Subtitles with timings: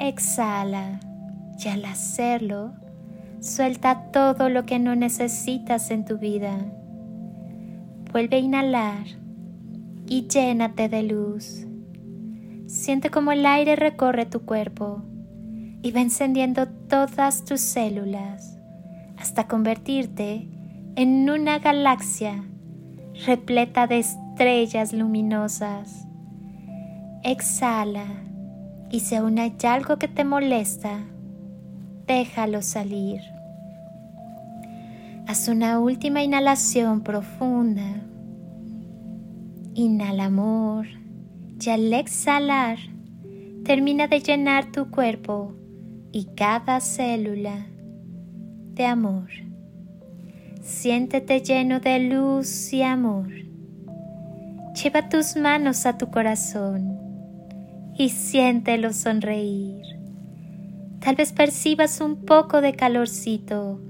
[0.00, 1.00] Exhala
[1.58, 2.72] y al hacerlo,
[3.40, 6.56] suelta todo lo que no necesitas en tu vida.
[8.12, 9.06] Vuelve a inhalar
[10.06, 11.66] y llénate de luz.
[12.66, 15.02] Siente como el aire recorre tu cuerpo
[15.82, 18.56] y va encendiendo todas tus células
[19.18, 20.48] hasta convertirte
[20.94, 22.44] en una galaxia
[23.26, 26.06] repleta de estrellas luminosas.
[27.24, 28.27] Exhala
[28.90, 31.00] y si aún hay algo que te molesta,
[32.06, 33.20] déjalo salir.
[35.26, 38.02] Haz una última inhalación profunda.
[39.74, 40.86] Inhala amor
[41.60, 42.78] y al exhalar
[43.64, 45.52] termina de llenar tu cuerpo
[46.12, 47.66] y cada célula
[48.72, 49.28] de amor.
[50.62, 53.28] Siéntete lleno de luz y amor.
[54.82, 57.07] Lleva tus manos a tu corazón
[57.98, 59.82] y siéntelo sonreír.
[61.00, 63.80] Tal vez percibas un poco de calorcito.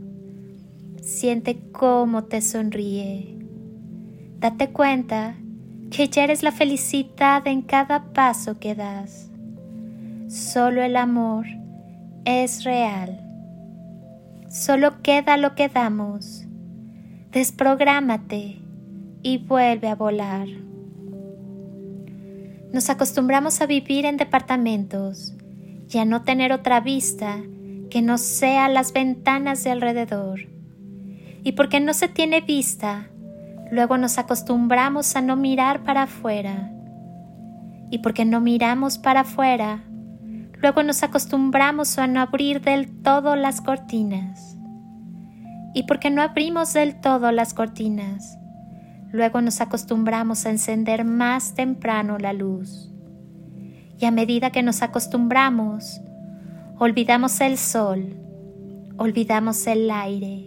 [1.03, 3.39] Siente cómo te sonríe.
[4.41, 5.37] Date cuenta
[5.91, 9.31] que ya eres la felicidad en cada paso que das.
[10.29, 11.47] Solo el amor
[12.25, 13.21] es real.
[14.49, 16.47] Solo queda lo que damos.
[17.31, 18.59] Desprográmate
[19.23, 20.49] y vuelve a volar.
[22.73, 25.35] Nos acostumbramos a vivir en departamentos
[25.91, 27.39] y a no tener otra vista
[27.91, 30.41] que no sea las ventanas de alrededor.
[31.43, 33.09] Y porque no se tiene vista,
[33.71, 36.71] luego nos acostumbramos a no mirar para afuera.
[37.91, 39.83] Y porque no miramos para afuera,
[40.61, 44.59] luego nos acostumbramos a no abrir del todo las cortinas.
[45.73, 48.39] Y porque no abrimos del todo las cortinas,
[49.11, 52.91] Luego nos acostumbramos a encender más temprano la luz.
[53.99, 56.01] Y a medida que nos acostumbramos,
[56.79, 58.17] olvidamos el sol,
[58.99, 60.45] olvidamos el aire,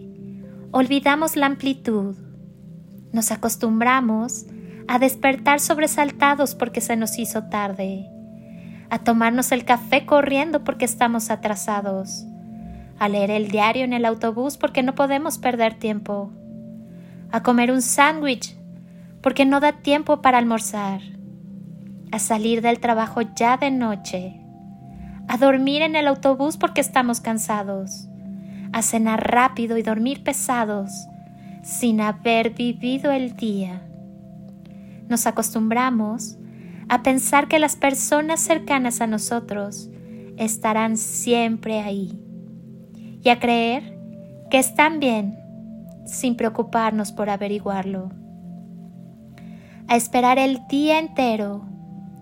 [0.70, 2.16] olvidamos la amplitud.
[3.12, 4.46] Nos acostumbramos
[4.86, 8.08] a despertar sobresaltados porque se nos hizo tarde,
[8.90, 12.26] a tomarnos el café corriendo porque estamos atrasados,
[12.98, 16.30] a leer el diario en el autobús porque no podemos perder tiempo
[17.32, 18.56] a comer un sándwich
[19.22, 21.00] porque no da tiempo para almorzar,
[22.12, 24.40] a salir del trabajo ya de noche,
[25.28, 28.06] a dormir en el autobús porque estamos cansados,
[28.72, 30.92] a cenar rápido y dormir pesados
[31.62, 33.80] sin haber vivido el día.
[35.08, 36.36] Nos acostumbramos
[36.88, 39.88] a pensar que las personas cercanas a nosotros
[40.36, 42.18] estarán siempre ahí
[43.22, 43.98] y a creer
[44.50, 45.41] que están bien
[46.04, 48.10] sin preocuparnos por averiguarlo.
[49.88, 51.66] A esperar el día entero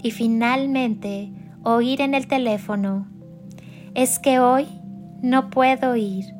[0.02, 1.32] y finalmente
[1.62, 3.06] oír en el teléfono,
[3.94, 4.66] es que hoy
[5.22, 6.34] no puedo ir.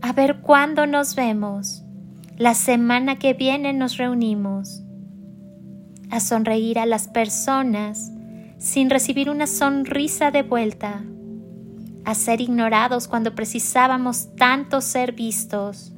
[0.00, 1.84] A ver cuándo nos vemos.
[2.36, 4.82] La semana que viene nos reunimos.
[6.10, 8.10] A sonreír a las personas
[8.58, 11.04] sin recibir una sonrisa de vuelta.
[12.04, 15.93] A ser ignorados cuando precisábamos tanto ser vistos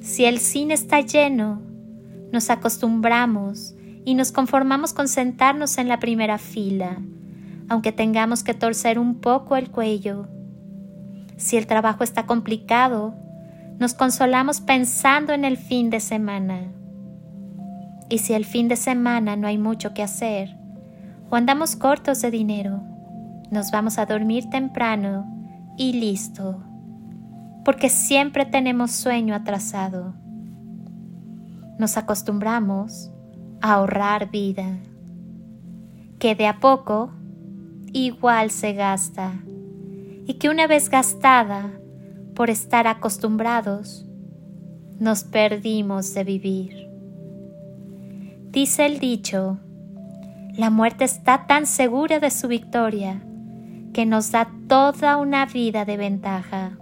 [0.00, 1.60] si el cine está lleno,
[2.32, 3.74] nos acostumbramos
[4.04, 6.98] y nos conformamos con sentarnos en la primera fila,
[7.68, 10.26] aunque tengamos que torcer un poco el cuello.
[11.36, 13.14] Si el trabajo está complicado,
[13.78, 16.72] nos consolamos pensando en el fin de semana.
[18.08, 20.56] Y si el fin de semana no hay mucho que hacer,
[21.28, 22.82] o andamos cortos de dinero,
[23.50, 25.26] nos vamos a dormir temprano
[25.76, 26.64] y listo
[27.70, 30.12] porque siempre tenemos sueño atrasado.
[31.78, 33.12] Nos acostumbramos
[33.60, 34.80] a ahorrar vida,
[36.18, 37.12] que de a poco
[37.92, 39.34] igual se gasta,
[40.26, 41.70] y que una vez gastada,
[42.34, 44.04] por estar acostumbrados,
[44.98, 46.88] nos perdimos de vivir.
[48.50, 49.60] Dice el dicho,
[50.56, 53.22] la muerte está tan segura de su victoria
[53.92, 56.79] que nos da toda una vida de ventaja.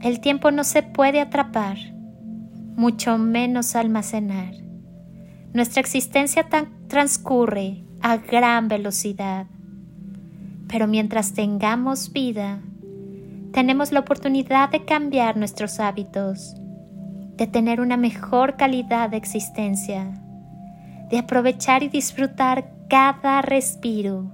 [0.00, 1.76] El tiempo no se puede atrapar,
[2.76, 4.54] mucho menos almacenar.
[5.52, 6.46] Nuestra existencia
[6.88, 9.46] transcurre a gran velocidad,
[10.66, 12.60] Pero mientras tengamos vida,
[13.52, 16.56] tenemos la oportunidad de cambiar nuestros hábitos,
[17.36, 20.20] de tener una mejor calidad de existencia,
[21.10, 24.32] de aprovechar y disfrutar cada respiro,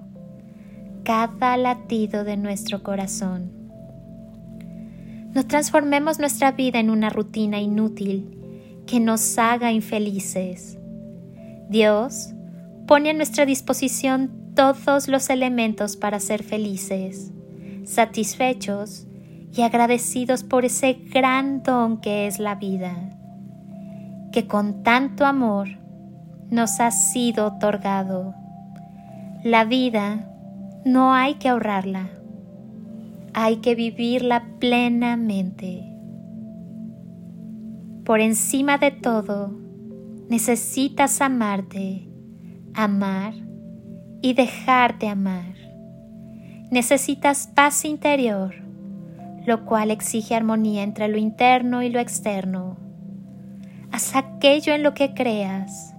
[1.05, 3.60] cada latido de nuestro corazón.
[5.35, 8.37] No transformemos nuestra vida en una rutina inútil
[8.87, 10.79] que nos haga infelices.
[11.69, 12.35] Dios
[12.87, 17.31] pone a nuestra disposición todos los elementos para ser felices,
[17.85, 19.07] satisfechos
[19.53, 22.97] y agradecidos por ese gran don que es la vida,
[24.33, 25.69] que con tanto amor
[26.51, 28.35] nos ha sido otorgado.
[29.45, 30.29] La vida
[30.85, 32.11] no hay que ahorrarla,
[33.35, 35.85] hay que vivirla plenamente.
[38.05, 39.57] Por encima de todo,
[40.29, 42.09] necesitas amarte,
[42.75, 43.35] amar
[44.23, 45.55] y dejarte amar.
[46.71, 48.55] Necesitas paz interior,
[49.47, 52.77] lo cual exige armonía entre lo interno y lo externo.
[53.93, 55.95] Haz aquello en lo que creas.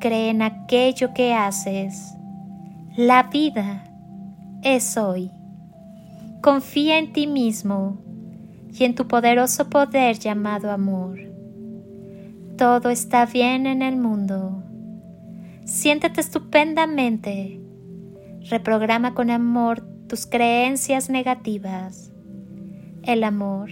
[0.00, 2.14] Cree en aquello que haces.
[2.96, 3.84] La vida
[4.62, 5.30] es hoy.
[6.46, 7.98] Confía en ti mismo
[8.72, 11.18] y en tu poderoso poder llamado amor.
[12.56, 14.62] Todo está bien en el mundo.
[15.64, 17.60] Siéntete estupendamente.
[18.48, 22.12] Reprograma con amor tus creencias negativas.
[23.02, 23.70] El amor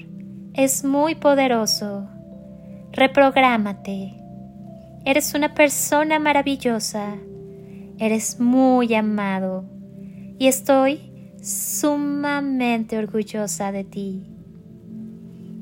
[0.54, 2.08] es muy poderoso.
[2.90, 4.14] Reprográmate.
[5.04, 7.14] Eres una persona maravillosa.
[8.00, 9.64] Eres muy amado.
[10.40, 11.13] Y estoy
[11.44, 14.24] sumamente orgullosa de ti.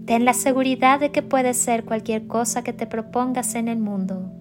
[0.07, 4.33] Ten la seguridad de que puedes ser cualquier cosa que te propongas en el mundo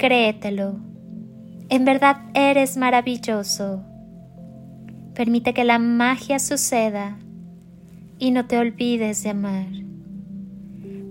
[0.00, 0.80] Créetelo.
[1.68, 3.84] En verdad eres maravilloso.
[5.14, 7.18] Permite que la magia suceda
[8.18, 9.66] y no te olvides de amar.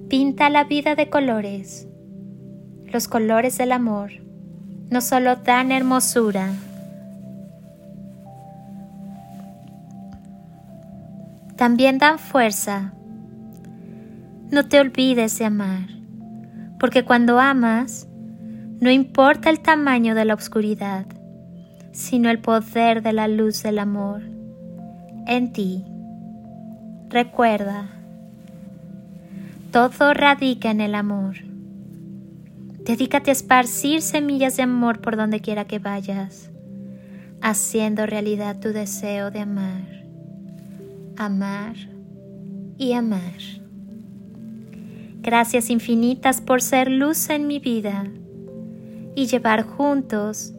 [0.10, 1.88] Pinta la vida de colores.
[2.88, 4.10] Los colores del amor
[4.90, 6.52] no solo dan hermosura,
[11.60, 12.94] también dan fuerza.
[14.50, 15.90] No te olvides de amar,
[16.80, 18.08] porque cuando amas,
[18.80, 21.06] no importa el tamaño de la oscuridad,
[21.92, 24.22] sino el poder de la luz del amor
[25.28, 25.84] en ti.
[27.10, 27.90] Recuerda,
[29.74, 31.40] todo radica en el amor.
[32.86, 36.52] Dedícate a esparcir semillas de amor por donde quiera que vayas,
[37.42, 39.99] haciendo realidad tu deseo de amar,
[41.20, 41.76] amar
[42.78, 43.42] y amar.
[45.22, 48.06] Gracias infinitas por ser luz en mi vida
[49.16, 50.54] y llevar juntos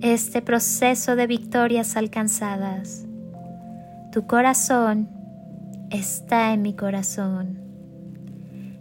[0.00, 3.06] este proceso de victorias alcanzadas.
[4.12, 5.08] Tu corazón
[5.90, 7.58] está en mi corazón.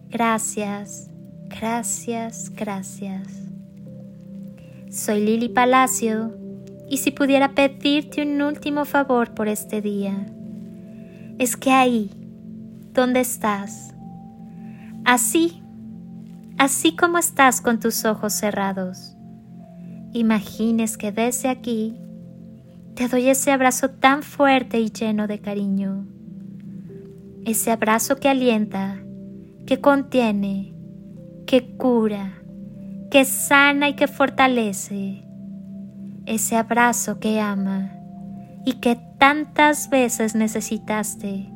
[0.10, 1.10] Gracias,
[1.48, 3.28] gracias, gracias.
[4.92, 6.38] Soy Lili Palacio
[6.88, 10.28] y si pudiera pedirte un último favor por este día,
[11.44, 12.10] es que ahí,
[12.94, 13.94] donde estás,
[15.03, 15.62] así
[16.58, 19.18] así como estás con tus ojos cerrados.
[20.13, 22.00] Imagines que desde aquí
[22.96, 26.08] te doy ese abrazo tan fuerte y lleno de cariño.
[27.46, 29.00] Ese abrazo que alienta,
[29.65, 30.74] que contiene,
[31.46, 32.36] que cura,
[33.12, 35.25] que sana y que fortalece.
[36.25, 37.93] Ese abrazo que ama
[38.65, 41.50] y que tantas veces necesitaste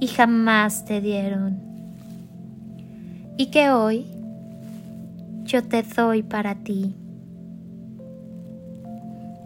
[0.00, 1.68] y jamás te dieron
[3.36, 4.06] y que hoy
[5.44, 6.94] yo te doy para ti.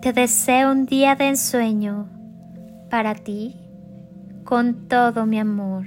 [0.01, 2.09] Te deseo un día de ensueño
[2.91, 3.55] para ti
[4.45, 5.85] con todo mi amor.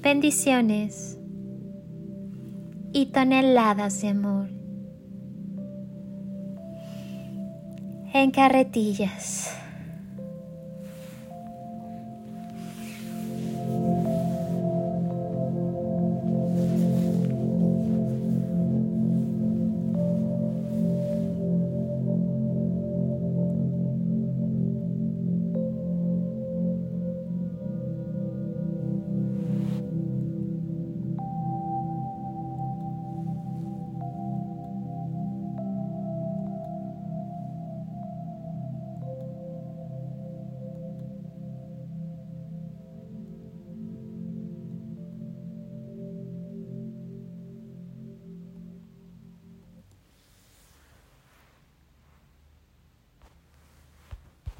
[0.00, 1.18] Bendiciones
[2.92, 4.55] y toneladas de amor.
[8.12, 9.50] En carretillas.